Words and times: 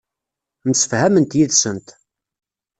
Msefhament 0.69 1.35
yid-sent. 1.37 1.87